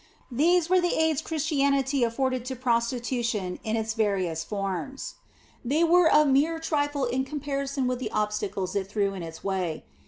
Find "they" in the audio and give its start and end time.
5.63-5.83